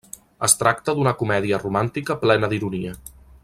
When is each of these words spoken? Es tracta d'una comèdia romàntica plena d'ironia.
Es 0.45 0.55
tracta 0.61 0.95
d'una 0.99 1.13
comèdia 1.19 1.61
romàntica 1.65 2.19
plena 2.25 2.51
d'ironia. 2.55 2.99